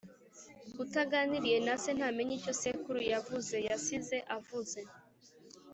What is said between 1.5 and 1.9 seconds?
na se